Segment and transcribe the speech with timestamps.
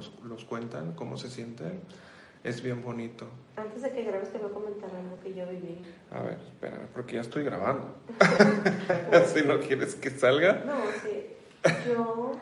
[0.00, 1.80] los, los cuentan, cómo se sienten,
[2.42, 3.26] es bien bonito.
[3.56, 5.82] Antes de que grabes te voy a comentar algo que yo viví.
[6.10, 7.96] A ver, espérame, porque ya estoy grabando.
[9.34, 10.64] si no quieres que salga.
[10.64, 11.26] No, sí.
[11.86, 12.32] Yo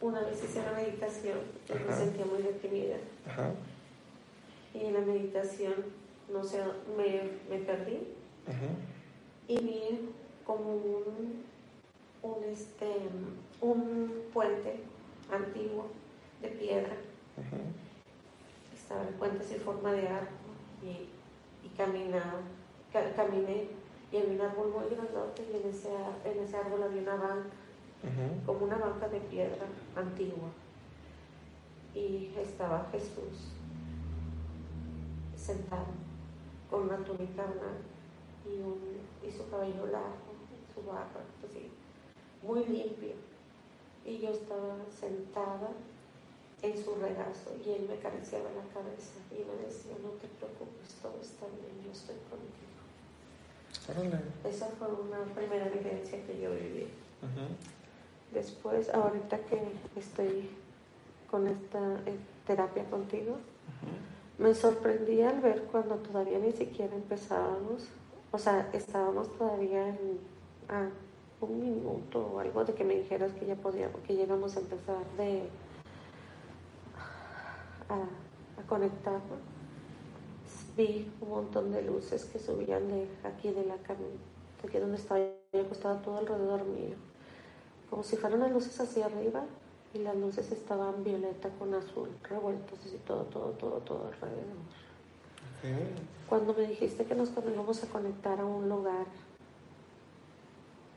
[0.00, 2.96] una vez hice una meditación y me sentía muy deprimida.
[3.28, 3.50] Ajá.
[4.72, 5.74] Y en la meditación,
[6.32, 6.62] no sé,
[6.96, 7.98] me, me perdí.
[8.46, 8.68] Ajá.
[9.48, 10.12] Y vi
[10.46, 11.44] como un,
[12.22, 12.86] un, este,
[13.60, 14.80] un puente
[15.32, 15.86] antiguo
[16.42, 16.96] de piedra.
[18.74, 20.50] Estaba el puente sin forma de arco
[20.82, 21.08] y,
[21.66, 22.40] y caminaba,
[23.14, 23.68] caminé
[24.12, 25.90] y había un árbol muy grandote y en ese,
[26.24, 27.50] en ese árbol había una banca,
[28.44, 30.48] como una banca de piedra antigua.
[31.94, 33.52] Y estaba Jesús
[35.36, 35.86] sentado
[36.68, 37.44] con una túnica
[38.46, 38.78] y, un,
[39.26, 40.30] y su cabello largo,
[40.74, 41.70] su barba, así,
[42.42, 43.14] muy limpio.
[44.04, 45.70] Y yo estaba sentada
[46.62, 50.94] en su regazo y él me acariciaba la cabeza y me decía, no te preocupes,
[51.00, 52.70] todo está bien, yo estoy contigo.
[54.44, 56.88] Esa fue una primera vivencia que yo viví.
[58.32, 59.60] Después, ahorita que
[59.96, 60.50] estoy
[61.30, 63.36] con esta eh, terapia contigo,
[64.38, 67.88] me sorprendí al ver cuando todavía ni siquiera empezábamos,
[68.32, 70.18] o sea, estábamos todavía en
[71.40, 74.60] un minuto o algo de que me dijeras que ya podíamos, que ya íbamos a
[74.60, 75.48] empezar de
[77.88, 79.20] a, conectar,
[80.76, 84.00] vi un montón de luces que subían de aquí de la cama,
[84.64, 85.20] aquí donde estaba
[85.58, 86.94] acostada todo alrededor mío,
[87.88, 89.44] como si fueran las luces hacia arriba
[89.92, 94.56] y las luces estaban violeta con azul, revueltas así todo, todo, todo, todo alrededor.
[96.28, 99.06] Cuando me dijiste que nos íbamos a conectar a un lugar,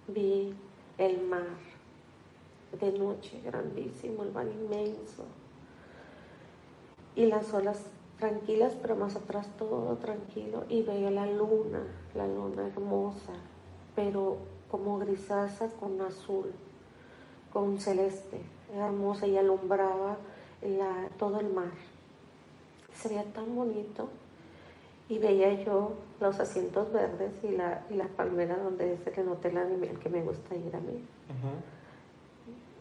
[0.07, 0.53] vi
[0.97, 1.47] el mar
[2.79, 5.25] de noche, grandísimo, el mar inmenso.
[7.15, 7.83] Y las olas
[8.19, 10.63] tranquilas, pero más atrás todo tranquilo.
[10.69, 11.83] Y veía la luna,
[12.15, 13.33] la luna hermosa,
[13.95, 14.37] pero
[14.71, 16.51] como grisácea con azul,
[17.51, 18.41] con celeste,
[18.73, 20.17] hermosa y alumbraba
[21.19, 21.71] todo el mar.
[22.95, 24.09] Sería tan bonito
[25.13, 29.57] y veía yo los asientos verdes y la, y la palmera donde es el hotel
[29.57, 31.05] animal que me gusta ir a mí.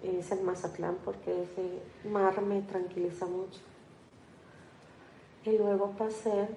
[0.03, 3.61] Es en Mazatlán porque ese mar me tranquiliza mucho.
[5.45, 6.49] Y luego pasé,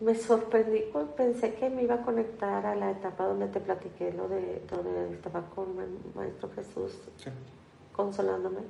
[0.00, 0.84] me sorprendí,
[1.16, 5.14] pensé que me iba a conectar a la etapa donde te platiqué lo de donde
[5.14, 6.98] estaba con el Maestro Jesús
[7.92, 8.62] consolándome.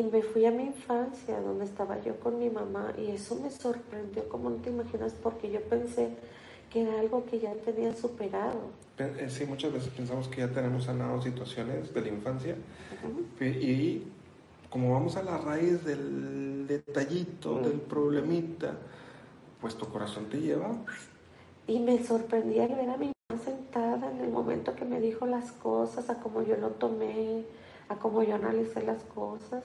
[0.00, 3.50] Y me fui a mi infancia, donde estaba yo con mi mamá, y eso me
[3.50, 6.08] sorprendió, como no te imaginas, porque yo pensé
[6.70, 8.70] que era algo que ya tenía superado.
[8.96, 12.56] Eh, sí, muchas veces pensamos que ya tenemos sanado situaciones de la infancia
[13.40, 14.04] y
[14.70, 17.62] como vamos a la raíz del detallito, mm.
[17.62, 18.78] del problemita,
[19.60, 20.70] pues tu corazón te lleva.
[21.66, 25.52] Y me sorprendía ver a mi mamá sentada en el momento que me dijo las
[25.52, 27.44] cosas, a cómo yo lo tomé,
[27.90, 29.62] a cómo yo analicé las cosas.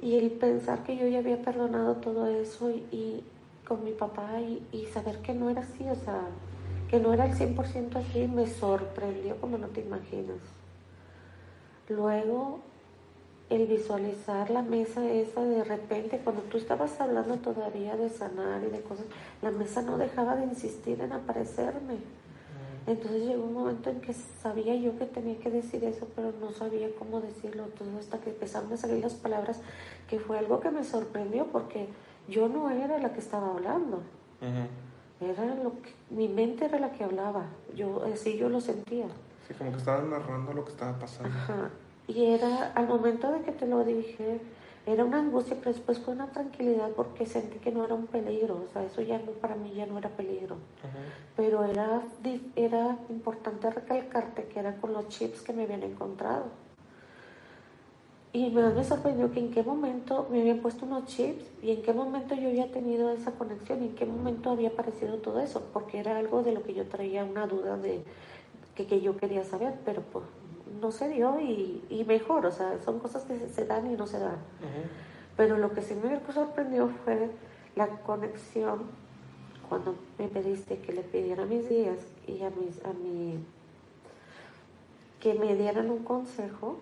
[0.00, 3.24] Y el pensar que yo ya había perdonado todo eso y,
[3.66, 6.22] con mi papá y, y, saber que no era así, o sea,
[6.88, 10.38] que no era el 100% así, me sorprendió como no te imaginas.
[11.88, 12.60] Luego
[13.50, 18.70] el visualizar la mesa esa de repente, cuando tú estabas hablando todavía de sanar y
[18.70, 19.06] de cosas,
[19.40, 21.96] la mesa no dejaba de insistir en aparecerme.
[22.88, 26.50] Entonces llegó un momento en que sabía yo que tenía que decir eso, pero no
[26.52, 27.64] sabía cómo decirlo.
[27.64, 29.60] Entonces hasta que empezaron a salir las palabras,
[30.08, 31.88] que fue algo que me sorprendió porque
[32.28, 34.00] yo no era la que estaba hablando.
[35.20, 37.46] Era lo que, mi mente era la que hablaba.
[37.74, 39.06] Yo así yo lo sentía.
[39.46, 41.28] Sí, como que estaba narrando lo que estaba pasando.
[41.36, 41.70] Ajá.
[42.06, 44.40] Y era, al momento de que te lo dije,
[44.92, 48.62] era una angustia, pero después fue una tranquilidad porque sentí que no era un peligro,
[48.64, 50.56] o sea, eso ya no, para mí ya no era peligro.
[51.36, 52.02] Pero era,
[52.56, 56.44] era importante recalcarte que era con los chips que me habían encontrado.
[58.32, 61.82] Y me, me sorprendió que en qué momento me habían puesto unos chips y en
[61.82, 65.62] qué momento yo había tenido esa conexión y en qué momento había aparecido todo eso,
[65.72, 68.02] porque era algo de lo que yo traía una duda de
[68.74, 70.24] que, que yo quería saber, pero pues
[70.80, 74.06] no se dio y, y, mejor, o sea, son cosas que se, dan y no
[74.06, 74.38] se dan.
[75.36, 77.30] Pero lo que sí me sorprendió fue
[77.76, 78.82] la conexión
[79.68, 83.38] cuando me pediste que le pidiera mis días y a mis a mi
[85.20, 86.78] que me dieran un consejo.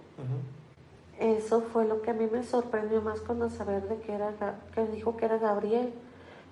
[1.19, 4.35] Eso fue lo que a mí me sorprendió más cuando saber de que era
[4.75, 5.93] que dijo que era Gabriel.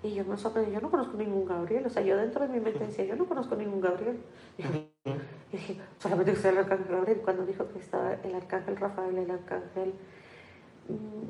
[0.04, 1.86] Y yo me sorprendí, yo no conozco ningún Gabriel.
[1.86, 4.18] O sea, yo dentro de mi mente decía, yo no conozco ningún Gabriel.
[4.58, 7.20] Y dije, solamente que sea el arcángel Gabriel.
[7.24, 9.94] Cuando dijo que estaba el arcángel Rafael, el arcángel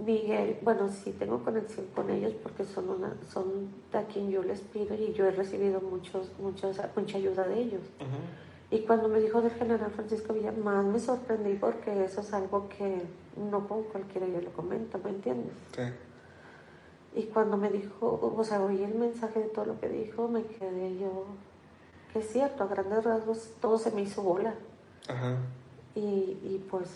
[0.04, 4.60] Miguel, bueno, sí tengo conexión con ellos porque son una, son a quien yo les
[4.60, 7.82] pido y yo he recibido muchos, muchos, mucha ayuda de ellos.
[8.70, 12.68] Y cuando me dijo del general Francisco Villa, más me sorprendí porque eso es algo
[12.68, 13.02] que
[13.36, 15.52] no con cualquiera yo lo comento, ¿me entiendes?
[15.76, 15.82] Sí.
[17.14, 20.42] Y cuando me dijo, o sea, oí el mensaje de todo lo que dijo, me
[20.42, 21.26] quedé yo,
[22.12, 24.54] que es cierto, a grandes rasgos todo se me hizo bola.
[25.08, 25.36] Ajá.
[25.94, 26.00] Y,
[26.42, 26.88] y pues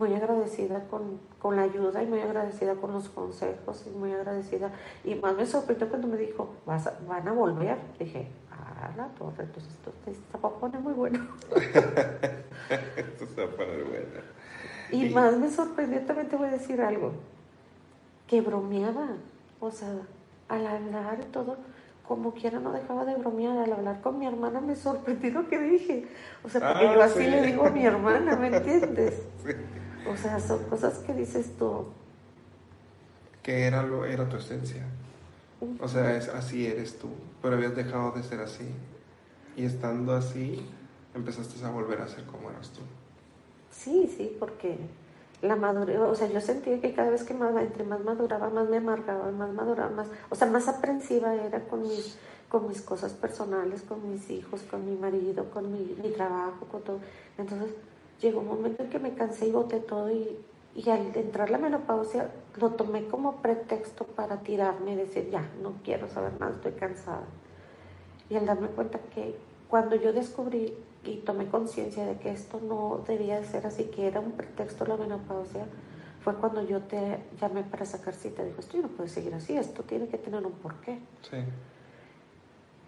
[0.00, 4.72] muy agradecida con, con, la ayuda y muy agradecida con los consejos y muy agradecida.
[5.04, 7.76] Y más me sorprendió cuando me dijo, Vas van a volver.
[7.98, 11.20] Dije, ah, la torre, entonces esto, esto va a poner muy bueno.
[12.96, 14.20] esto se va a poner bueno.
[14.90, 17.12] Y, y, más me sorprendió, también te voy a decir algo,
[18.26, 19.10] que bromeaba.
[19.60, 19.92] O sea,
[20.48, 21.56] al hablar y todo,
[22.06, 23.58] como quiera no dejaba de bromear.
[23.58, 26.08] Al hablar con mi hermana me sorprendió lo que dije.
[26.42, 29.22] O sea, porque ah, yo así le digo a mi hermana, ¿me entiendes?
[30.08, 31.84] O sea, son cosas que dices tú.
[33.42, 34.82] Que era, lo, era tu esencia.
[35.78, 37.10] O sea, es, así eres tú,
[37.42, 38.64] pero habías dejado de ser así.
[39.56, 40.66] Y estando así,
[41.14, 42.80] empezaste a volver a ser como eras tú.
[43.70, 44.78] Sí, sí, porque
[45.42, 48.68] la madurez, o sea, yo sentía que cada vez que más, entre más maduraba, más
[48.68, 53.12] me amargaba, más maduraba, más, o sea, más aprensiva era con mis, con mis cosas
[53.14, 57.00] personales, con mis hijos, con mi marido, con mi, mi trabajo, con todo.
[57.38, 57.70] Entonces,
[58.20, 60.38] llegó un momento en que me cansé y boté todo y,
[60.74, 65.74] y al entrar la menopausia lo tomé como pretexto para tirarme y decir, ya, no
[65.82, 67.24] quiero saber más, estoy cansada.
[68.28, 69.36] Y al darme cuenta que
[69.68, 70.74] cuando yo descubrí
[71.04, 74.96] y tomé conciencia de que esto no debía ser así, que era un pretexto la
[74.96, 75.66] menopausia,
[76.22, 78.44] fue cuando yo te llamé para sacar cita.
[78.44, 80.98] Dijo, esto no puede seguir así, esto tiene que tener un porqué.
[81.22, 81.38] Sí.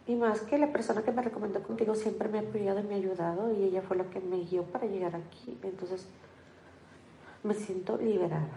[0.06, 2.94] Y más que la persona que me recomendó contigo siempre me ha apoyado y me
[2.94, 5.56] ha ayudado y ella fue la que me guió para llegar aquí.
[5.62, 6.06] Entonces
[7.42, 8.48] me siento liberada,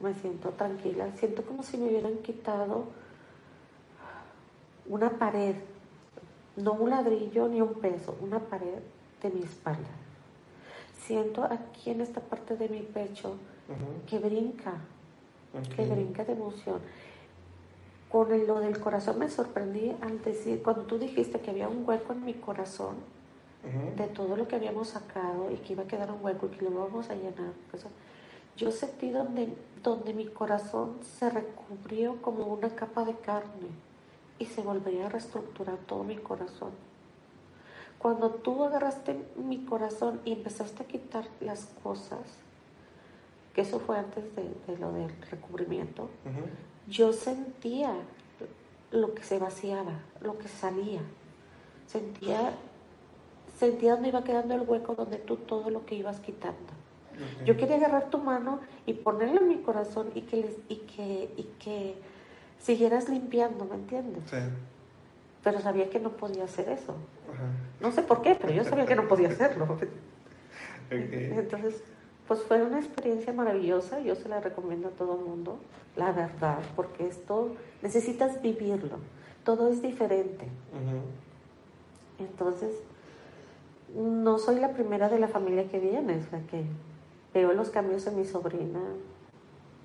[0.00, 2.86] me siento tranquila, siento como si me hubieran quitado
[4.86, 5.56] una pared,
[6.56, 8.80] no un ladrillo ni un peso, una pared
[9.24, 9.88] de mi espalda.
[11.06, 13.36] Siento aquí en esta parte de mi pecho
[14.06, 14.74] que brinca,
[15.74, 16.80] que brinca de emoción.
[18.10, 22.12] Con lo del corazón me sorprendí al decir, cuando tú dijiste que había un hueco
[22.12, 22.96] en mi corazón,
[23.96, 26.64] de todo lo que habíamos sacado y que iba a quedar un hueco y que
[26.66, 27.54] lo íbamos a llenar.
[28.58, 33.68] yo sentí donde, donde mi corazón se recubrió como una capa de carne
[34.38, 36.72] y se volvería a reestructurar todo mi corazón.
[38.04, 42.20] Cuando tú agarraste mi corazón y empezaste a quitar las cosas,
[43.54, 46.10] que eso fue antes de, lo del recubrimiento,
[46.86, 47.94] yo sentía
[48.90, 51.00] lo que se vaciaba, lo que salía.
[51.86, 52.52] Sentía,
[53.58, 56.74] sentía donde iba quedando el hueco donde tú todo lo que ibas quitando.
[57.46, 61.44] Yo quería agarrar tu mano y ponerla en mi corazón y que, y que, y
[61.58, 61.94] que
[62.58, 64.24] siguieras limpiando, ¿me entiendes?
[64.26, 64.36] Sí
[65.44, 66.94] pero sabía que no podía hacer eso.
[67.80, 69.78] No sé por qué, pero yo sabía que no podía hacerlo.
[70.90, 71.82] Entonces,
[72.26, 75.58] pues fue una experiencia maravillosa, yo se la recomiendo a todo el mundo,
[75.96, 78.98] la verdad, porque esto necesitas vivirlo,
[79.44, 80.46] todo es diferente.
[82.18, 82.74] Entonces,
[83.94, 86.64] no soy la primera de la familia que viene, o sea que
[87.34, 88.80] veo los cambios en mi sobrina,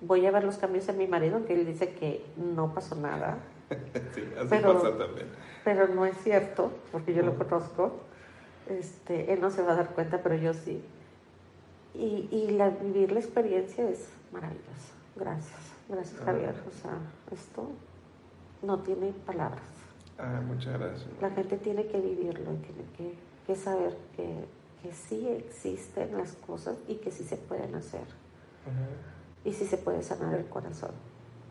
[0.02, 3.38] voy a ver los cambios en mi marido, aunque él dice que no pasó nada.
[4.14, 5.28] sí, así pero, pasa también.
[5.64, 8.00] Pero no es cierto, porque yo lo conozco.
[8.68, 10.84] Este, él no se va a dar cuenta, pero yo sí.
[11.94, 14.94] Y, y la, vivir la experiencia es maravillosa.
[15.16, 16.26] Gracias, gracias ah.
[16.26, 16.56] Javier.
[16.68, 16.98] O sea,
[17.32, 17.70] esto
[18.62, 19.64] no tiene palabras.
[20.18, 21.08] Ah, muchas gracias.
[21.22, 23.16] La gente tiene que vivirlo y tiene que,
[23.48, 24.46] que saber que,
[24.82, 28.06] que, sí existen las cosas y que sí se pueden hacer.
[29.46, 30.92] Y sí se puede sanar el corazón.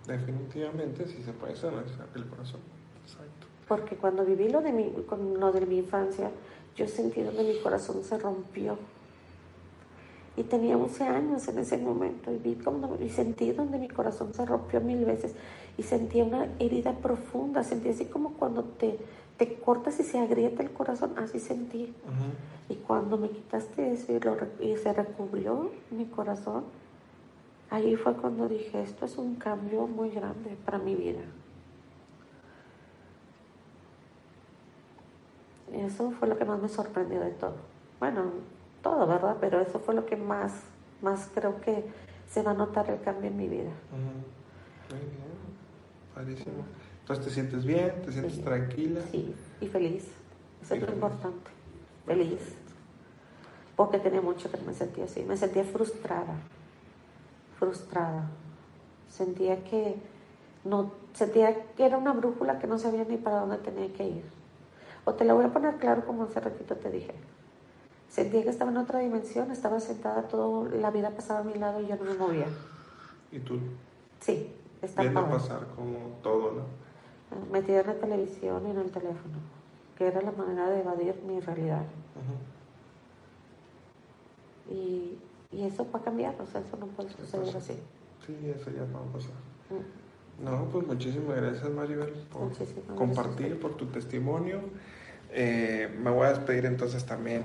[0.09, 1.85] Definitivamente sí se puede sanar
[2.15, 2.61] el corazón.
[3.05, 3.47] Exacto.
[3.69, 6.31] Porque cuando viví lo de mi, con lo de mi infancia,
[6.75, 8.79] yo sentí donde mi corazón se rompió.
[10.39, 14.33] Y tenía 11 años en ese momento y, vi como, y sentí donde mi corazón
[14.33, 15.35] se rompió mil veces
[15.77, 18.99] y sentía una herida profunda, sentí así como cuando te,
[19.37, 21.93] te cortas y se agrieta el corazón, así sentí.
[22.69, 24.13] Y cuando me quitaste eso
[24.61, 26.65] y se recubrió mi corazón,
[27.71, 31.21] Ahí fue cuando dije, esto es un cambio muy grande para mi vida.
[35.73, 37.57] Eso fue lo que más me sorprendió de todo.
[38.01, 38.33] Bueno,
[38.83, 39.37] todo, ¿verdad?
[39.39, 40.63] Pero eso fue lo que más,
[41.03, 41.85] más creo que
[42.27, 43.71] se va a notar el cambio en mi vida.
[43.91, 45.13] Muy bien,
[46.15, 46.65] padrísimo.
[47.01, 49.03] Entonces te sientes bien, te sientes tranquila.
[49.11, 50.09] Sí, y feliz.
[50.63, 51.51] Eso es lo importante.
[52.07, 52.41] Feliz.
[53.77, 55.23] Porque tenía mucho que me sentía así.
[55.23, 56.35] Me sentía frustrada
[57.59, 58.29] frustrada.
[59.09, 59.97] Sentía que
[60.65, 64.25] no, sentía que era una brújula que no sabía ni para dónde tenía que ir.
[65.05, 67.15] O te la voy a poner claro como hace ratito te dije.
[68.09, 71.81] Sentía que estaba en otra dimensión, estaba sentada, todo, la vida pasaba a mi lado
[71.81, 72.47] y yo no me movía.
[73.31, 73.59] ¿Y tú?
[74.21, 77.49] Sí, está Viendo pasar como todo, ¿no?
[77.53, 79.37] Metida en la televisión y en el teléfono,
[79.97, 81.83] que era la manera de evadir mi realidad.
[84.71, 85.19] y,
[85.53, 87.75] y, eso va a cambiar, o sea, eso no puede suceder así.
[88.27, 89.33] Sí, eso ya va a pasar.
[89.71, 90.45] Mm.
[90.45, 92.53] No, pues muchísimas gracias Maribel por
[92.95, 94.61] compartir, por tu testimonio.
[95.33, 97.45] Eh, me voy a despedir entonces también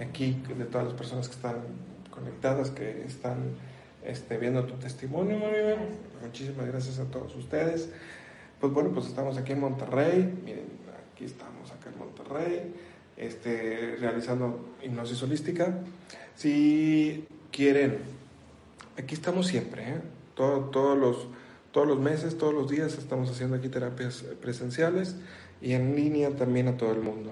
[0.00, 1.56] aquí de todas las personas que están
[2.10, 3.56] conectadas, que están
[4.04, 5.78] este, viendo tu testimonio, Maribel.
[6.22, 7.90] Muchísimas gracias a todos ustedes.
[8.58, 10.40] Pues bueno, pues estamos aquí en Monterrey.
[10.44, 10.64] Miren,
[11.12, 12.74] aquí estamos, acá en Monterrey,
[13.16, 15.78] este, realizando hipnosis holística.
[16.34, 17.98] Si quieren,
[18.98, 20.00] aquí estamos siempre, ¿eh?
[20.34, 21.28] todos, los,
[21.72, 25.16] todos los meses, todos los días estamos haciendo aquí terapias presenciales
[25.60, 27.30] y en línea también a todo el mundo.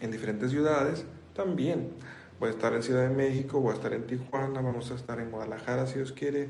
[0.00, 1.90] En diferentes ciudades también.
[2.38, 5.20] Voy a estar en Ciudad de México, voy a estar en Tijuana, vamos a estar
[5.20, 6.48] en Guadalajara si Dios quiere.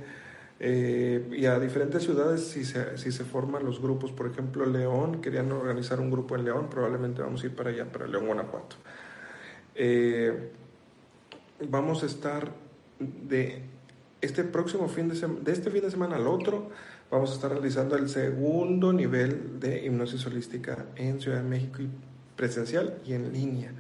[0.63, 5.23] Eh, y a diferentes ciudades si se, si se forman los grupos, por ejemplo León,
[5.23, 8.77] querían organizar un grupo en León, probablemente vamos a ir para allá, para León, Guanajuato.
[9.75, 10.51] Eh,
[11.67, 12.53] vamos a estar
[12.99, 13.63] de
[14.21, 16.69] este próximo fin de semana, de este fin de semana al otro,
[17.11, 21.89] vamos a estar realizando el segundo nivel de hipnosis holística en Ciudad de México y
[22.37, 23.73] presencial y en línea.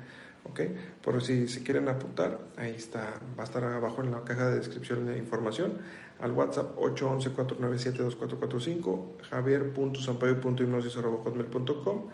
[0.44, 0.60] ¿ok?
[1.02, 4.56] Por si, si quieren apuntar, ahí está, va a estar abajo en la caja de
[4.56, 5.74] descripción de información,
[6.20, 12.08] al WhatsApp 811-497-2445, javier.sampaio.hipnosis.com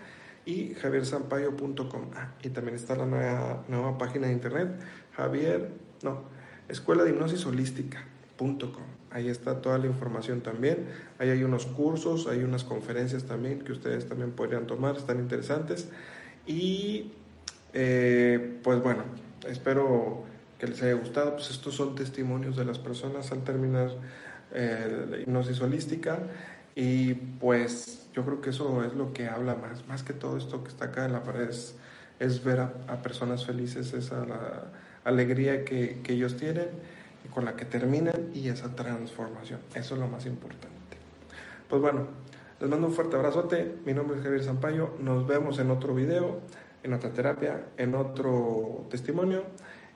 [0.44, 2.10] y javiersampaio.com.
[2.14, 4.78] Ah, y también está la nueva, nueva página de internet,
[5.12, 5.72] Javier,
[6.02, 6.24] no,
[6.68, 8.84] Escuela de Hipnosis Holística.com.
[9.10, 10.88] Ahí está toda la información también.
[11.18, 15.88] Ahí hay unos cursos, hay unas conferencias también que ustedes también podrían tomar, están interesantes.
[16.46, 17.12] Y
[17.72, 19.04] eh, pues bueno,
[19.48, 20.24] espero
[20.58, 21.34] que les haya gustado.
[21.34, 23.90] Pues estos son testimonios de las personas al terminar
[24.52, 26.18] eh, la hipnosis holística.
[26.74, 30.62] Y pues yo creo que eso es lo que habla más, más que todo esto
[30.62, 31.48] que está acá en la pared,
[32.18, 34.64] es, ver a, personas felices, esa la
[35.04, 36.68] alegría que, que ellos tienen
[37.24, 39.60] y con la que terminan y esa transformación.
[39.74, 40.96] Eso es lo más importante.
[41.68, 42.08] Pues bueno,
[42.60, 43.76] les mando un fuerte abrazote.
[43.86, 44.96] Mi nombre es Javier Zampayo.
[45.00, 46.40] Nos vemos en otro video
[46.86, 49.42] en otra terapia, en otro testimonio.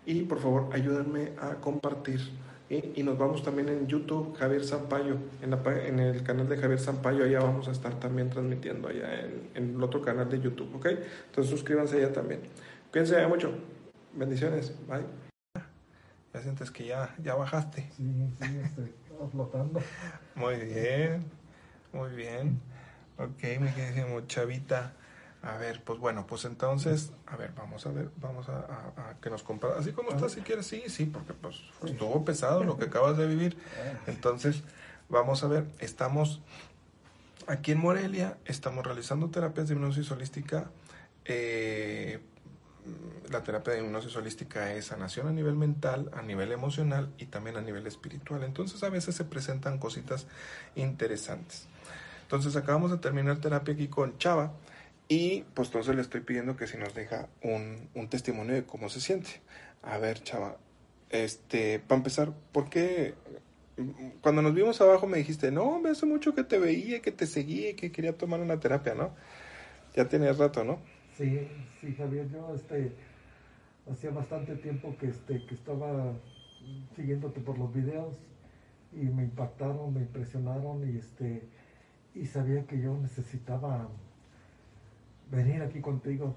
[0.07, 2.21] Y por favor, ayúdenme a compartir.
[2.69, 7.25] Y, nos vamos también en YouTube, Javier Sampaio, en, en, el canal de Javier Sampaio,
[7.25, 10.87] allá vamos a estar también transmitiendo, allá en, en, el otro canal de YouTube, ¿ok?
[11.27, 12.43] Entonces suscríbanse allá también.
[12.93, 13.53] Cuídense mucho.
[14.13, 14.73] Bendiciones.
[14.89, 15.05] Bye.
[16.33, 17.91] Ya sientes que ya, ya bajaste.
[17.97, 18.93] Sí, sí, estoy
[19.33, 19.81] flotando.
[20.37, 21.25] Muy bien,
[21.93, 22.61] muy bien.
[23.19, 24.95] Ok, mi querido chavita.
[25.43, 29.43] A ver, pues bueno, pues entonces, a ver, vamos a ver, vamos a, que nos
[29.43, 29.79] compara.
[29.79, 33.27] Así como estás, si quieres, sí, sí, porque pues estuvo pesado lo que acabas de
[33.27, 33.57] vivir.
[34.07, 34.63] Entonces,
[35.09, 36.43] vamos a ver, estamos
[37.47, 40.71] aquí en Morelia, estamos realizando terapias de hipnosis holística.
[41.25, 42.21] Eh,
[43.31, 47.57] la terapia de hipnosis holística es sanación a nivel mental, a nivel emocional y también
[47.57, 48.45] a nivel espiritual.
[48.45, 50.27] Entonces, a veces se presentan cositas
[50.75, 51.67] interesantes.
[52.25, 54.53] Entonces, acabamos de terminar terapia aquí con Chava
[55.11, 58.89] y pues entonces le estoy pidiendo que si nos deja un, un testimonio de cómo
[58.89, 59.43] se siente.
[59.83, 60.57] A ver, chava,
[61.11, 63.15] este, para empezar, ¿por qué
[64.21, 67.27] cuando nos vimos abajo me dijiste, no, me hace mucho que te veía, que te
[67.27, 69.11] seguía que quería tomar una terapia, ¿no?
[69.97, 70.79] Ya tienes rato, ¿no?
[71.17, 71.49] Sí,
[71.81, 72.93] sí, Javier, yo este,
[73.91, 76.13] hacía bastante tiempo que, este, que estaba
[76.95, 78.15] siguiéndote por los videos
[78.93, 81.43] y me impactaron, me impresionaron y, este,
[82.15, 83.89] y sabía que yo necesitaba
[85.31, 86.35] venir aquí contigo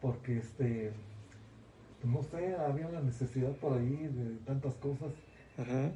[0.00, 0.92] porque este
[2.02, 5.12] no sé había una necesidad por ahí de tantas cosas.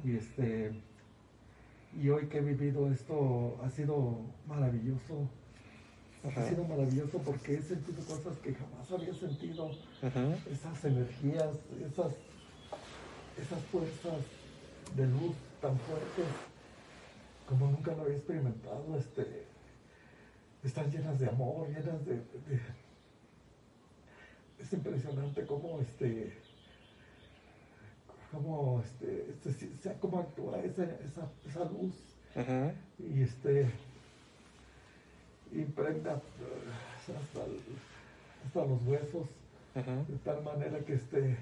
[0.03, 0.71] Y este
[2.01, 5.27] y hoy que he vivido esto ha sido maravilloso.
[6.23, 9.71] Ha sido maravilloso porque he sentido cosas que jamás había sentido.
[10.49, 12.13] Esas energías esas
[13.37, 14.19] esas fuerzas
[14.95, 16.25] de luz tan fuertes
[17.47, 19.45] como nunca lo había experimentado este
[20.63, 22.21] están llenas de amor, llenas de,
[24.59, 26.33] es impresionante cómo este
[28.31, 31.95] cómo este, este cómo actúa esa, esa, esa luz.
[32.99, 33.71] Y este
[35.51, 36.19] impregna uh,
[37.17, 37.41] hasta,
[38.45, 39.27] hasta los huesos.
[39.73, 41.37] De tal manera que este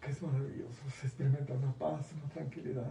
[0.00, 2.90] que es maravilloso se experimenta una paz una tranquilidad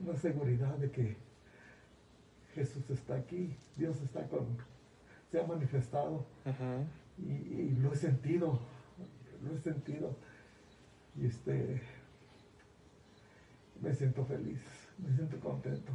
[0.00, 1.16] una seguridad de que
[2.60, 4.46] Jesús está aquí, Dios está con,
[5.32, 6.26] se ha manifestado
[7.16, 8.60] y, y, lo he sentido,
[9.42, 10.14] lo he sentido
[11.16, 11.80] y este,
[13.80, 14.60] me siento feliz,
[14.98, 15.92] me siento contento.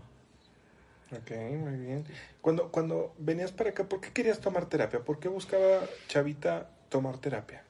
[1.11, 2.03] Ok, muy bien.
[2.41, 5.01] Cuando, cuando venías para acá, ¿por qué querías tomar terapia?
[5.01, 7.63] ¿Por qué buscaba Chavita tomar terapia?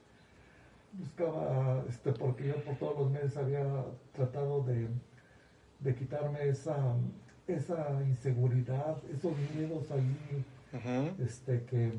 [0.94, 3.66] Buscaba, este, porque yo por todos los meses había
[4.14, 4.88] tratado de,
[5.82, 6.96] de quitarme esa,
[7.48, 10.44] esa inseguridad, esos miedos ahí,
[11.20, 11.92] este, que,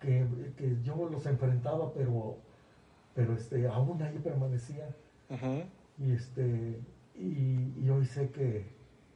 [0.00, 2.36] que, yo los enfrentaba, pero,
[3.14, 4.88] pero este, aún ahí permanecía.
[5.98, 6.80] Y este,
[7.14, 8.66] y, y hoy sé que,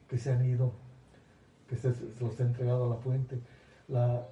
[0.09, 0.73] que se han ido,
[1.69, 3.39] que se, los he entregado a la fuente.
[3.89, 4.27] La,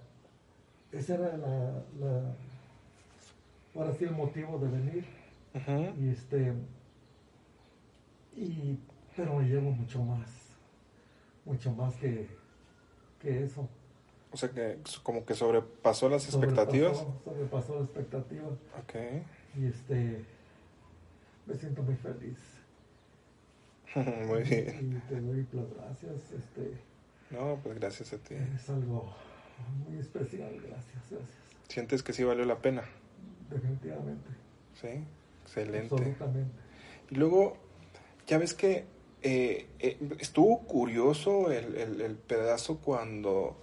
[0.93, 2.35] ese era la, la,
[3.75, 5.05] ahora sí el motivo de venir.
[5.99, 6.55] Y este,
[8.37, 8.79] y,
[9.19, 10.31] pero me llevo mucho más,
[11.45, 12.29] mucho más que,
[13.21, 13.69] que eso.
[14.31, 17.05] O sea que como que sobrepasó las expectativas.
[17.25, 18.53] Sobrepasó las expectativas.
[18.81, 18.95] Ok.
[19.57, 20.25] Y este,
[21.47, 22.39] me siento muy feliz.
[23.97, 25.03] Muy bien.
[25.05, 26.31] Y te doy las gracias.
[26.31, 26.79] Este,
[27.31, 28.35] no, pues gracias a ti.
[28.55, 29.13] Es algo
[29.85, 31.31] muy especial, gracias, gracias.
[31.67, 32.85] ¿Sientes que sí valió la pena?
[33.51, 34.29] Definitivamente.
[34.75, 35.05] Sí,
[35.43, 35.95] excelente.
[35.95, 36.53] Absolutamente.
[37.11, 37.57] Y luego,
[38.27, 38.85] ya ves que
[39.23, 43.57] eh, eh, estuvo curioso el, el, el pedazo cuando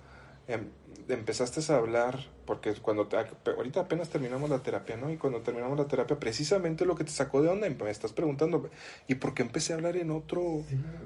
[0.48, 0.70] em,
[1.08, 5.12] empezaste a hablar, porque cuando te, ahorita apenas terminamos la terapia, ¿no?
[5.12, 8.70] Y cuando terminamos la terapia, precisamente lo que te sacó de onda, me estás preguntando,
[9.08, 10.64] ¿y por qué empecé a hablar en otro?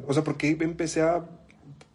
[0.07, 1.25] O sea, ¿por qué empecé a,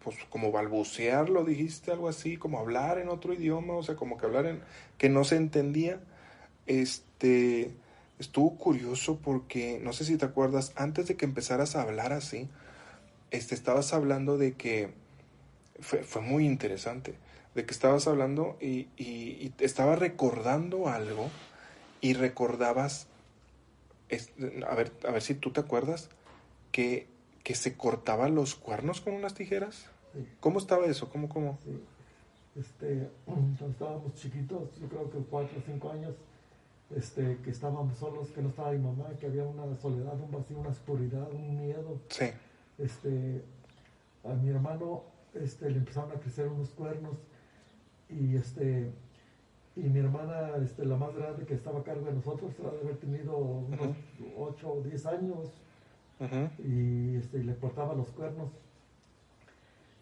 [0.03, 4.17] pues, como balbucear, lo dijiste, algo así, como hablar en otro idioma, o sea, como
[4.19, 4.61] que hablar en,
[4.99, 6.01] que no se entendía?
[6.67, 7.75] Este,
[8.19, 12.49] estuvo curioso porque, no sé si te acuerdas, antes de que empezaras a hablar así,
[13.31, 14.93] este, estabas hablando de que,
[15.81, 17.17] fue, fue muy interesante
[17.55, 21.31] de que estabas hablando y, y, estaba recordando algo
[22.01, 23.07] y recordabas,
[24.69, 26.11] a, ver, a ver si tú te acuerdas,
[26.73, 27.07] que,
[27.45, 29.87] que se cortaban los cuernos con unas tijeras.
[30.41, 31.09] ¿Cómo estaba eso?
[31.09, 31.59] ¿Cómo, cómo?
[32.57, 36.15] Este, cuando estábamos chiquitos, yo creo que cuatro o cinco años,
[36.97, 40.59] este, que estábamos solos, que no estaba mi mamá, que había una soledad, un vacío,
[40.59, 42.01] una oscuridad, un miedo.
[42.09, 42.27] Sí.
[42.79, 43.43] Este,
[44.25, 45.03] a mi hermano
[45.35, 47.17] este, le empezaron a crecer unos cuernos
[48.09, 48.93] y este
[49.77, 52.81] y mi hermana, este, la más grande que estaba a cargo de nosotros, era de
[52.81, 53.97] haber tenido unos
[54.37, 55.51] 8 o 10 años
[56.59, 58.51] y este, le cortaba los cuernos.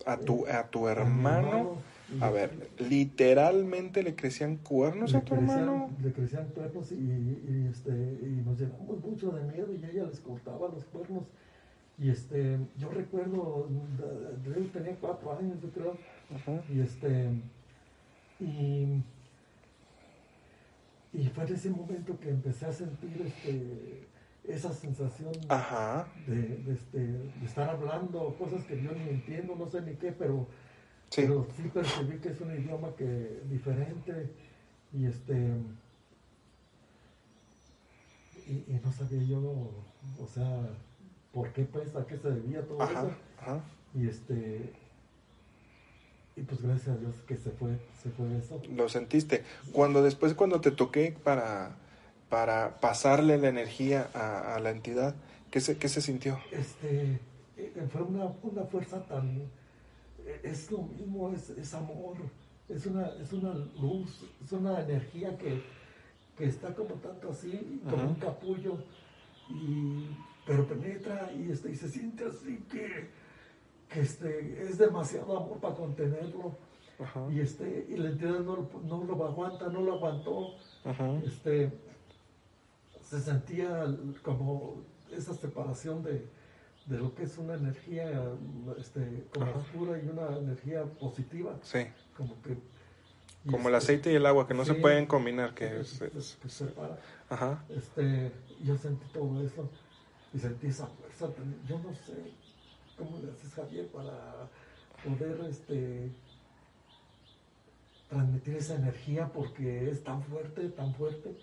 [0.05, 1.91] A tu, a tu hermano, a,
[2.31, 5.91] ver, literalmente le crecían cuernos a tu hermano.
[6.03, 10.21] Le crecían cuernos y, y, este, y nos llenamos mucho de miedo y ella les
[10.21, 11.25] cortaba los cuernos.
[11.99, 13.69] Y este, yo recuerdo,
[14.57, 15.97] él tenía cuatro años, yo creo,
[16.73, 17.29] y este,
[18.41, 19.03] y,
[21.12, 24.09] y fue en ese momento que empecé a sentir este,
[24.49, 25.33] esa sensación
[26.27, 30.47] De, este, de, estar hablando cosas que yo ni entiendo, no sé ni qué, pero
[31.12, 34.31] sí, pero sí percibí que es un idioma que diferente
[34.92, 35.51] y este
[38.46, 40.68] y, no sabía yo, o sea,
[41.33, 43.11] por qué pues, a qué se debía todo eso.
[43.94, 44.72] Y este
[46.35, 48.61] y pues gracias a Dios que se fue, se fue eso.
[48.75, 49.44] Lo sentiste.
[49.72, 51.77] Cuando después, cuando te toqué para,
[52.31, 55.14] para pasarle la energía a, la entidad,
[55.51, 56.40] ¿qué se, qué se sintió?
[56.51, 57.20] Este,
[57.59, 59.42] eh, fue una, una fuerza tan,
[60.42, 62.16] es lo mismo, es, es amor,
[62.68, 65.62] es una, es una luz, es una energía que,
[66.37, 68.78] que está como tanto así, como un capullo,
[69.48, 70.06] y,
[70.46, 73.08] pero penetra y, este, y se siente así que
[74.00, 76.56] este, es demasiado amor para contenerlo.
[77.30, 80.54] Y, este, y la entidad no, no, lo aguanta, no lo aguantó.
[81.24, 81.72] Este,
[83.02, 83.85] se sentía
[84.22, 84.76] como
[85.11, 86.24] esa separación de,
[86.87, 88.11] de lo que es una energía
[88.79, 91.59] este, como oscura y una energía positiva.
[91.62, 91.87] Sí.
[92.16, 92.57] Como que
[93.51, 96.21] como el este, aceite y el agua que no se pueden combinar que, es, que
[96.21, 96.99] se separa.
[97.29, 97.64] Ajá.
[97.71, 98.31] Este,
[98.62, 99.68] yo sentí todo eso
[100.33, 101.29] y sentí esa fuerza
[101.68, 102.14] yo no sé
[102.97, 104.49] ¿Cómo le haces, Javier, para
[105.03, 106.11] poder este,
[108.09, 109.33] transmitir esa energía?
[109.33, 111.35] Porque es tan fuerte, tan fuerte,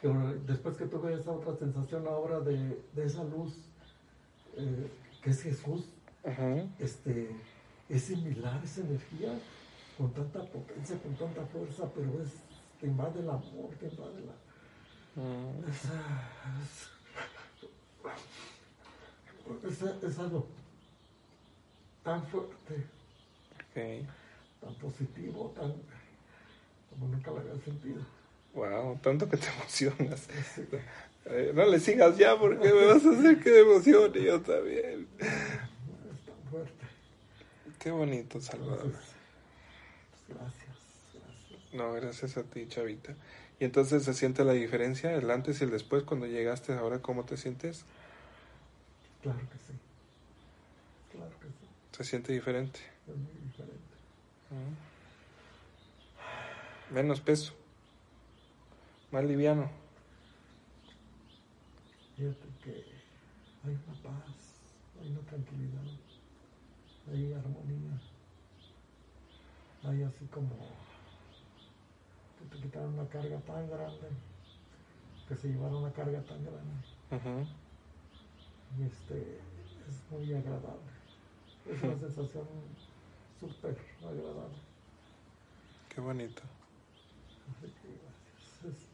[0.00, 0.08] que
[0.46, 3.58] después que tuve esa otra sensación ahora de, esa luz,
[4.56, 4.90] eh,
[5.22, 5.88] que es Jesús,
[6.78, 7.30] este,
[7.88, 9.38] es similar esa energía,
[9.98, 12.30] con tanta potencia, con tanta fuerza, pero es
[12.80, 14.32] que invade el amor, que invade la...
[15.14, 15.64] Mm.
[19.68, 20.46] es, es algo
[22.02, 22.86] tan fuerte,
[23.74, 25.74] tan positivo, tan
[26.90, 28.02] como nunca lo había sentido.
[28.54, 30.28] Wow, tanto que te emocionas.
[30.54, 30.62] Sí,
[31.54, 35.06] no le sigas ya porque me vas a hacer que me emocione yo también.
[35.18, 36.86] es tan fuerte.
[37.78, 38.92] Qué bonito, Salvador.
[40.28, 40.76] Gracias.
[41.72, 43.14] No, gracias a ti, Chavita.
[43.60, 47.24] Y entonces se siente la diferencia, el antes y el después, cuando llegaste, ahora cómo
[47.24, 47.84] te sientes?
[49.22, 49.74] Claro que sí.
[51.12, 51.68] Claro que sí.
[51.92, 52.80] Se siente diferente.
[53.06, 53.78] Es muy diferente.
[54.50, 54.92] Mm.
[56.94, 57.54] Menos peso.
[59.12, 59.81] Más liviano.
[62.22, 62.84] Fíjate que
[63.64, 64.62] hay una paz,
[65.02, 65.82] hay una tranquilidad,
[67.10, 67.98] hay armonía,
[69.82, 70.54] hay así como
[72.38, 74.06] que te quitaron una carga tan grande,
[75.28, 77.42] que se llevaron una carga tan grande,
[78.78, 79.40] y este
[79.88, 80.92] es muy agradable.
[81.68, 82.46] Es una sensación
[83.40, 84.58] súper agradable.
[85.92, 86.42] Qué bonito.
[87.50, 88.76] Así que gracias.
[88.76, 88.92] Es-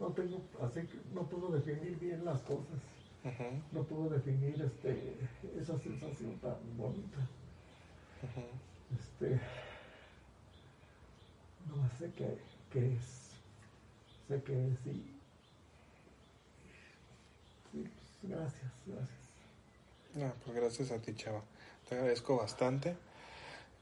[0.00, 2.78] no tengo, así que no puedo definir bien las cosas.
[3.72, 5.14] No puedo definir este,
[5.60, 7.18] esa sensación tan bonita.
[8.98, 9.38] Este,
[11.68, 12.38] no sé qué,
[12.72, 13.30] qué es.
[14.26, 15.04] Sé que es y.
[17.72, 17.90] pues,
[18.22, 19.20] gracias, gracias.
[20.14, 21.42] No, pues gracias a ti, Chava.
[21.88, 22.96] Te agradezco bastante.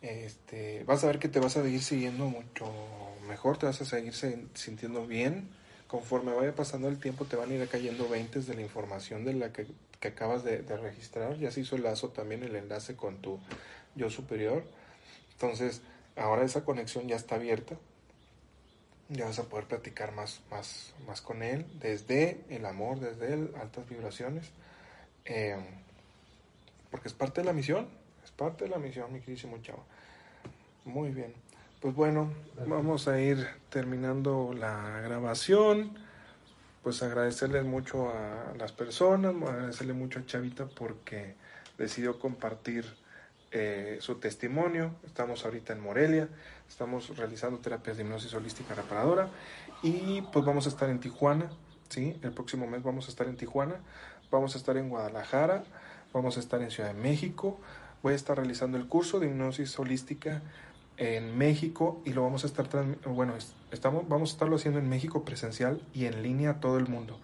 [0.03, 2.71] Este, vas a ver que te vas a seguir siguiendo mucho
[3.27, 5.49] mejor, te vas a seguir se- sintiendo bien.
[5.89, 9.33] Conforme vaya pasando el tiempo, te van a ir cayendo 20 de la información de
[9.33, 9.67] la que,
[10.01, 11.39] que acabas de, registrar.
[11.39, 13.41] Ya se hizo el lazo también, el enlace con tu
[13.95, 14.63] yo superior.
[15.33, 15.81] Entonces,
[16.15, 17.77] ahora esa conexión ya está abierta.
[19.09, 23.55] Ya vas a poder platicar más, más, más con él, desde el amor, desde el
[23.59, 24.51] altas vibraciones.
[25.25, 25.57] Eh,
[26.91, 27.89] porque es parte de la misión,
[28.23, 29.83] es parte de la misión, mi queridísimo chavo.
[30.85, 31.33] Muy bien.
[31.81, 32.33] Pues bueno,
[32.67, 35.97] vamos a ir terminando la grabación.
[36.83, 41.37] Pues agradecerles mucho a las personas, agradecerle mucho a Chavita porque
[41.79, 42.85] decidió compartir
[43.53, 44.91] eh, su testimonio.
[45.07, 46.29] Estamos ahorita en Morelia,
[46.69, 49.29] estamos realizando terapias de hipnosis holística reparadora
[49.81, 51.49] y pues vamos a estar en Tijuana,
[51.91, 52.19] ¿sí?
[52.23, 53.77] El próximo mes vamos a estar en Tijuana,
[54.33, 55.63] vamos a estar en Guadalajara,
[56.13, 57.61] vamos a estar en Ciudad de México,
[58.03, 60.43] voy a estar realizando el curso de hipnosis holística
[60.99, 62.67] en México y lo vamos a estar
[63.07, 66.77] bueno es- estamos vamos a estarlo haciendo en México presencial y en línea a todo
[66.79, 67.19] el mundo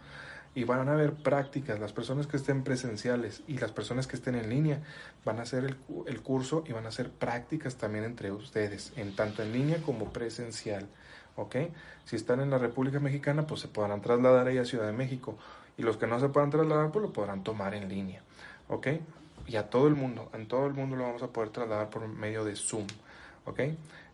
[0.56, 4.37] y van a haber prácticas las personas que estén presenciales y las personas que estén
[4.37, 4.78] en línea
[5.24, 9.16] van a hacer el, el curso y van a hacer prácticas también entre ustedes en
[9.16, 10.87] tanto en línea como presencial
[11.37, 11.56] ¿ok?
[12.04, 15.37] si están en la República Mexicana pues se podrán trasladar ahí a Ciudad de México
[15.76, 18.22] y los que no se puedan trasladar pues lo podrán tomar en línea
[18.68, 18.87] ¿ok?
[19.48, 22.06] y a todo el mundo en todo el mundo lo vamos a poder trasladar por
[22.06, 22.87] medio de Zoom
[23.44, 23.61] ¿ok?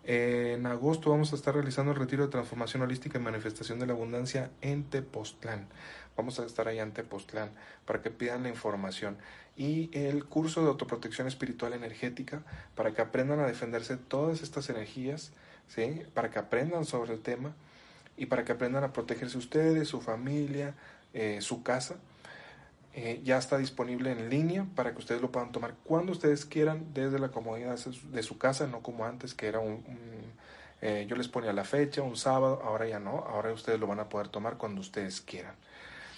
[0.05, 3.87] Eh, en agosto vamos a estar realizando el retiro de transformación holística y manifestación de
[3.87, 5.69] la abundancia en Tepoztlán.
[6.17, 7.51] Vamos a estar allá en Tepoztlán
[7.85, 9.19] para que pidan la información.
[9.57, 12.43] Y el curso de autoprotección espiritual energética
[12.75, 15.33] para que aprendan a defenderse de todas estas energías,
[15.69, 16.03] ¿sí?
[16.15, 17.55] Para que aprendan sobre el tema
[18.17, 20.75] y para que aprendan a protegerse ustedes, su familia,
[21.13, 21.97] eh, su casa.
[22.93, 26.93] Eh, ya está disponible en línea para que ustedes lo puedan tomar cuando ustedes quieran
[26.93, 30.33] desde la comodidad de su, casa, no como antes que era un, un,
[30.83, 34.01] eh, yo les ponía la fecha, un sábado, ahora ya no, ahora ustedes lo van
[34.01, 35.55] a poder tomar cuando ustedes quieran.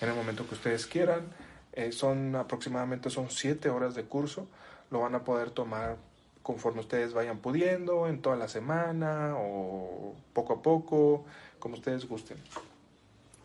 [0.01, 1.27] En el momento que ustedes quieran,
[1.75, 4.49] eh, son aproximadamente son siete horas de curso,
[4.91, 5.97] lo van a poder tomar
[6.43, 11.25] conforme ustedes vayan pudiendo, en toda la semana o poco a poco,
[11.59, 12.39] como ustedes gusten.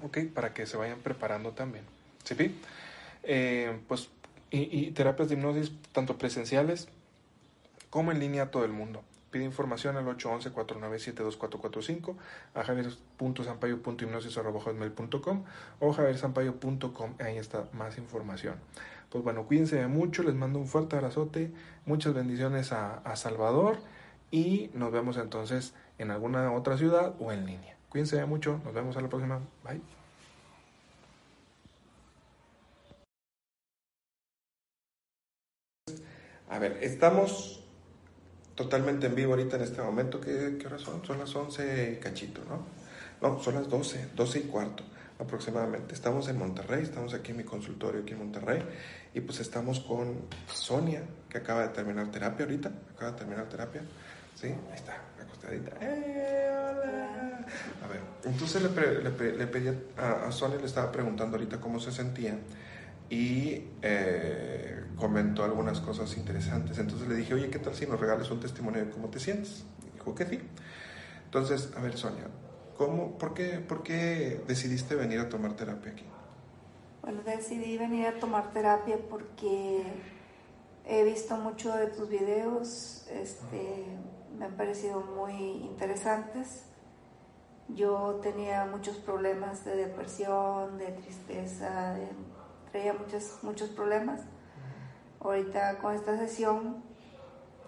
[0.01, 0.19] ¿Ok?
[0.33, 1.85] Para que se vayan preparando también.
[2.23, 2.35] ¿Sí?
[3.29, 4.07] Eh, pues,
[4.49, 6.87] y, terapias de hipnosis tanto presenciales
[7.89, 9.03] como en línea a todo el mundo.
[9.31, 12.15] Pide información al 811-497-2445
[12.55, 15.43] a javier.sampaio.hipnosis.com
[15.81, 17.15] o javiersampaio.com.
[17.19, 18.55] Ahí está más información.
[19.09, 21.51] Pues bueno, cuídense mucho, les mando un fuerte abrazote,
[21.85, 23.79] muchas bendiciones a, a Salvador
[24.31, 27.75] y nos vemos entonces en alguna otra ciudad o en línea.
[27.89, 29.41] Cuídense mucho, nos vemos a la próxima.
[29.63, 29.96] Bye.
[36.49, 37.63] A ver, estamos
[38.55, 40.21] totalmente en vivo ahorita en este momento.
[40.21, 41.05] ¿Qué, qué hora son?
[41.05, 42.65] Son las 11 cachito, ¿no?
[43.21, 44.83] No, son las 12, 12 y cuarto
[45.19, 45.93] aproximadamente.
[45.93, 48.63] Estamos en Monterrey, estamos aquí en mi consultorio aquí en Monterrey
[49.13, 50.15] y pues estamos con
[50.47, 53.81] Sonia, que acaba de terminar terapia ahorita, acaba de terminar terapia.
[54.36, 55.71] Sí, ahí está, acostadita.
[55.81, 57.45] ¡Eh, hola!
[57.83, 58.69] A ver, entonces le,
[59.01, 62.38] le, le pedí a, a, Sonia, le estaba preguntando ahorita cómo se sentía
[63.09, 63.63] y...
[63.81, 66.77] Eh, comentó algunas cosas interesantes.
[66.77, 69.63] Entonces le dije, oye, ¿qué tal si nos regales un testimonio de cómo te sientes?
[69.87, 70.39] Y dijo que sí.
[71.25, 72.27] Entonces, a ver, Sonia,
[72.75, 76.05] ¿cómo, por, qué, ¿por qué decidiste venir a tomar terapia aquí?
[77.01, 79.83] Bueno, decidí venir a tomar terapia porque
[80.85, 83.85] he visto mucho de tus videos, este,
[84.37, 86.63] me han parecido muy interesantes.
[87.69, 91.95] Yo tenía muchos problemas de depresión, de tristeza,
[92.71, 94.21] traía muchos, muchos problemas.
[95.19, 96.84] Ahorita con esta sesión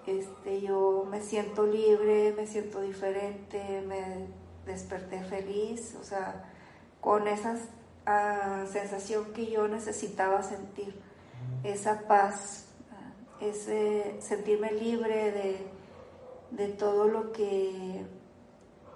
[0.06, 4.28] este, yo me siento libre, me siento diferente, me
[4.66, 6.46] desperté feliz, o sea,
[7.02, 11.00] con esa uh, sensación que yo necesitaba sentir,
[11.64, 12.66] esa paz,
[13.40, 15.68] ese sentirme libre de,
[16.52, 18.06] de todo lo que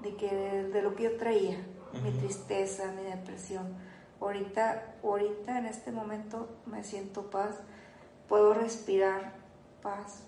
[0.02, 1.58] de, que, de lo que yo traía,
[2.04, 3.93] mi tristeza, mi depresión.
[4.24, 7.58] Ahorita, ahorita en este momento me siento paz,
[8.30, 9.34] puedo respirar
[9.82, 10.24] paz,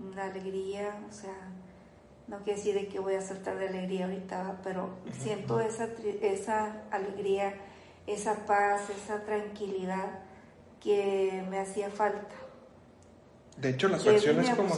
[0.00, 1.34] una alegría, o sea,
[2.28, 5.88] no quiere decir de que voy a saltar de alegría ahorita, pero siento esa,
[6.22, 7.54] esa alegría,
[8.06, 10.20] esa paz, esa tranquilidad
[10.80, 12.36] que me hacía falta.
[13.56, 14.72] De hecho, las facciones como,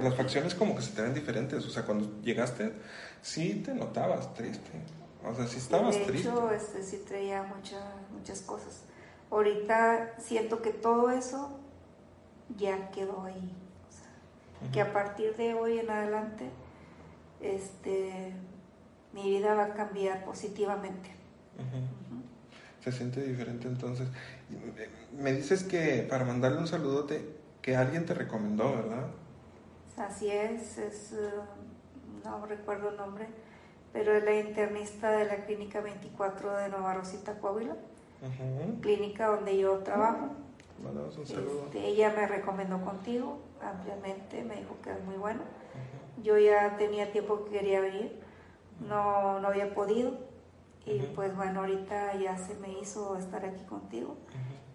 [0.00, 1.66] las facciones como que se te ven diferentes.
[1.66, 2.72] O sea, cuando llegaste,
[3.20, 4.70] sí te notabas triste.
[5.26, 6.12] O sea, sí estabas triste.
[6.12, 8.82] De hecho, este, sí traía muchas muchas cosas.
[9.30, 11.58] Ahorita siento que todo eso
[12.56, 13.52] ya quedó ahí.
[13.88, 16.48] O sea, que a partir de hoy en adelante,
[17.40, 18.32] este,
[19.12, 21.10] mi vida va a cambiar positivamente.
[22.84, 24.08] Se siente diferente entonces.
[25.12, 29.08] Me dices que para mandarle un saludote, que alguien te recomendó, ¿verdad?
[29.96, 31.30] Así es, es eh,
[32.24, 33.26] no recuerdo el nombre,
[33.96, 37.76] pero es la internista de la Clínica 24 de Nueva Rosita, Coahuila,
[38.82, 40.32] clínica donde yo trabajo.
[40.82, 41.64] un saludo.
[41.64, 45.40] Este, ella me recomendó contigo ampliamente, me dijo que es muy bueno.
[46.22, 48.20] Yo ya tenía tiempo que quería venir,
[48.86, 50.18] no, no había podido,
[50.84, 54.18] y pues bueno, ahorita ya se me hizo estar aquí contigo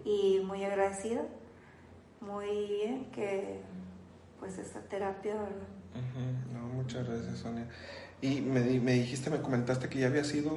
[0.04, 1.22] y muy agradecida.
[2.22, 3.62] Muy bien que
[4.40, 5.36] pues esta terapia,
[6.52, 7.68] No, muchas gracias, Sonia.
[8.22, 10.52] Y me, me, dijiste, me comentaste que ya había sido,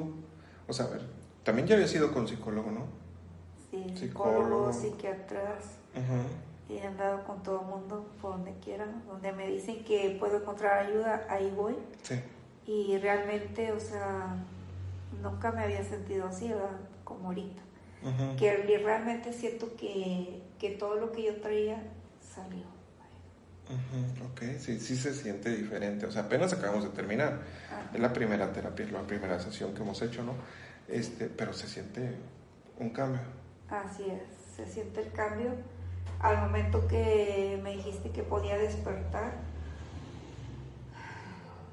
[0.68, 1.03] o sea, a ver,
[1.42, 2.87] también ya había sido con psicólogo, ¿no?
[3.70, 5.64] Sí, psicólogo, psiquiatras.
[6.68, 10.38] Y he andado con todo el mundo por donde quieran, donde me dicen que puedo
[10.38, 11.74] encontrar ayuda, ahí voy.
[12.03, 12.20] Sí.
[12.66, 14.37] Y realmente, o sea,
[15.22, 16.81] nunca me había sentido así, ¿verdad?
[17.05, 17.62] Como ahorita.
[18.38, 21.83] Que realmente siento que que todo lo que yo traía
[22.20, 22.64] salió.
[24.31, 26.07] Ok, sí, sí se siente diferente.
[26.07, 27.40] O sea, apenas acabamos de terminar.
[27.92, 30.35] Es la primera terapia, la primera sesión que hemos hecho, ¿no?
[30.88, 32.16] Este, pero se siente
[32.79, 33.22] un cambio.
[33.68, 34.22] Así es,
[34.57, 35.55] se siente el cambio.
[36.20, 39.33] Al momento que me dijiste que podía despertar,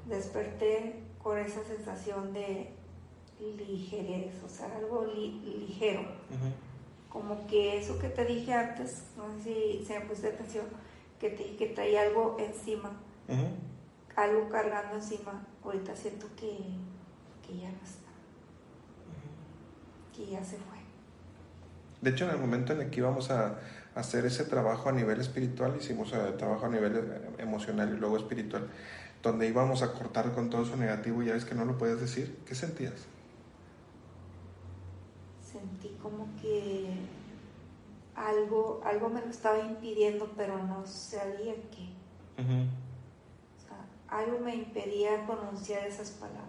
[0.08, 2.70] desperté con esa sensación de
[3.40, 6.06] ligerez, o sea, algo ligero
[7.12, 10.64] como que eso que te dije antes, no sé si se me pusiste atención,
[11.22, 12.90] que te que traía algo encima,
[14.16, 16.50] algo cargando encima, ahorita siento que,
[17.54, 18.10] ya no está,
[20.12, 20.78] que ya se fue.
[22.00, 23.60] De hecho, en el momento en el que íbamos a
[23.94, 28.68] hacer ese trabajo a nivel espiritual, hicimos el trabajo a nivel emocional y luego espiritual,
[29.22, 32.36] donde íbamos a cortar con todo eso negativo, ya ves que no lo puedes decir,
[32.44, 33.06] ¿qué sentías?
[35.52, 36.91] sentí como que
[38.14, 41.88] algo, algo me lo estaba impidiendo, pero no sabía qué.
[42.38, 46.48] o sea, algo me impedía pronunciar esas palabras.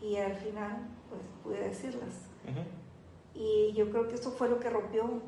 [0.00, 2.26] Y al final, pues pude decirlas.
[3.34, 5.22] Y yo creo que eso fue lo que rompió.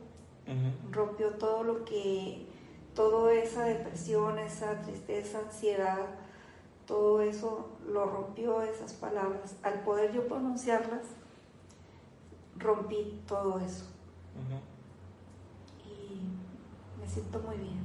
[0.90, 2.46] Rompió todo lo que,
[2.94, 6.06] toda esa depresión, esa tristeza, ansiedad,
[6.86, 9.54] todo eso lo rompió esas palabras.
[9.62, 11.04] Al poder yo pronunciarlas,
[12.60, 13.86] rompí todo eso.
[15.84, 17.80] Y me siento muy bien.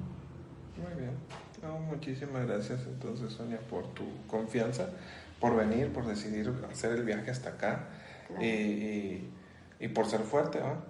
[0.78, 1.88] Muy bien.
[1.88, 4.90] muchísimas gracias entonces Sonia por tu confianza,
[5.40, 7.88] por venir, por decidir hacer el viaje hasta acá
[8.40, 9.30] y,
[9.94, 10.84] por ser fuerte, ¿va?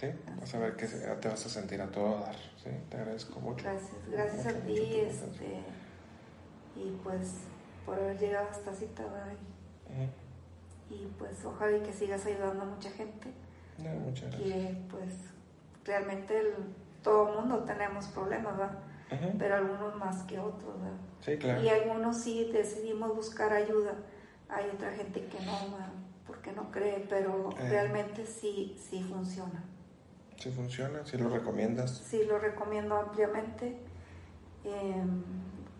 [0.00, 0.08] ¿Sí?
[0.38, 2.36] Vas a ver que te vas a sentir a todo dar.
[2.62, 2.70] ¿sí?
[2.90, 3.64] Te agradezco mucho.
[3.64, 4.76] Gracias, gracias a ti.
[4.76, 5.62] Este,
[6.76, 7.34] y pues
[7.84, 9.04] por haber llegado hasta cita,
[10.90, 13.32] Y pues ojalá y que sigas ayudando a mucha gente.
[13.78, 14.40] muchas gracias.
[14.40, 15.14] Que pues
[15.84, 16.54] realmente el,
[17.02, 18.78] todo mundo tenemos problemas, ¿verdad?
[19.38, 20.98] Pero algunos más que otros, ¿verdad?
[21.20, 21.62] Sí, claro.
[21.62, 23.94] Y algunos sí decidimos buscar ayuda.
[24.48, 25.52] Hay otra gente que no,
[26.26, 27.68] porque no cree, pero eh.
[27.68, 29.62] realmente sí, sí funciona.
[30.36, 31.98] Sí funciona, sí lo recomiendas.
[31.98, 33.76] Sí lo recomiendo ampliamente.
[34.64, 35.22] Em,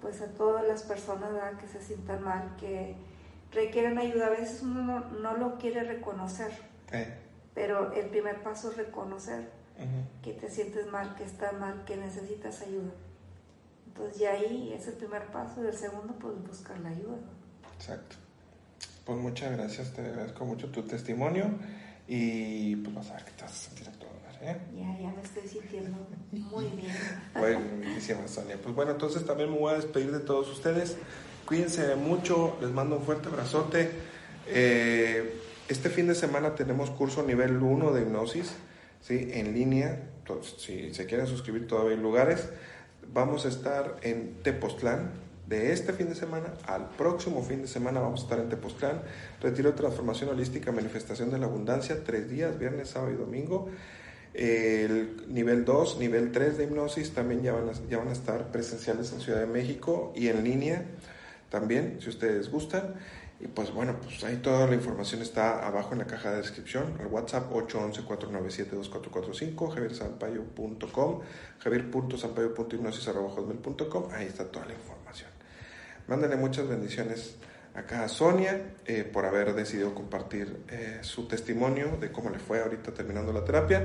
[0.01, 2.97] pues a todas las personas que se sientan mal, que
[3.53, 6.51] requieren ayuda, a veces uno no, lo quiere reconocer,
[6.93, 7.15] eh.
[7.55, 9.57] pero el primer paso es reconocer
[10.23, 12.93] que te sientes mal, que estás mal, que necesitas ayuda.
[13.87, 17.19] Entonces ya ahí es el primer paso y el segundo pues buscar la ayuda.
[17.75, 18.17] Exacto.
[19.05, 21.51] Pues muchas gracias, te agradezco mucho tu testimonio
[22.09, 24.07] y pues vas a ver que te vas a sentir a todo
[24.43, 24.57] ¿eh?
[24.75, 25.97] Ya, ya me estoy sintiendo
[26.33, 26.95] muy bien.
[27.35, 28.59] Bueno, muchísimas Sonia.
[28.63, 30.97] Pues bueno, entonces también me voy a despedir de todos ustedes.
[31.47, 33.89] Cuídense mucho, les mando un fuerte abrazote.
[34.49, 38.53] Eh, este fin de semana tenemos curso nivel 1 de hipnosis,
[39.01, 39.29] ¿sí?
[39.33, 40.11] En línea.
[40.19, 42.49] Entonces, si se quieren suscribir, todavía hay lugares.
[43.13, 45.13] Vamos a estar en Tepoztlán,
[45.47, 49.03] de este fin de semana al próximo fin de semana vamos a estar en Tepoztlán,
[49.41, 53.69] retiro de transformación holística, manifestación de la abundancia, tres días, viernes, sábado y domingo.
[54.35, 58.51] El nivel 2, nivel 3 de hipnosis también ya van, a, ya van a estar
[58.51, 60.85] presenciales en Ciudad de México y en línea
[61.57, 62.97] también, si ustedes gustan.
[63.41, 66.99] Y pues bueno, pues ahí toda la información está abajo en la caja de descripción.
[67.01, 71.21] El WhatsApp 811-497-2445, javiersampayo.com,
[71.59, 75.31] javier.sampayo.hipnosis.com, ahí está toda la información.
[76.09, 77.37] Mándale muchas bendiciones
[77.75, 82.63] acá a Sonia eh, por haber decidido compartir eh, su testimonio de cómo le fue
[82.63, 83.83] ahorita terminando la terapia.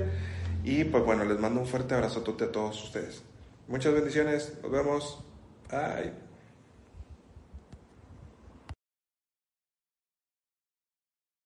[0.64, 3.24] Y pues bueno, les mando un fuerte abrazo a todos ustedes.
[3.68, 5.24] Muchas bendiciones, nos vemos.
[5.70, 6.31] Bye.